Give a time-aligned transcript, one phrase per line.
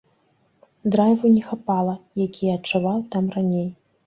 [0.95, 1.93] Драйву не хапала,
[2.25, 3.71] які я адчуваў там раней.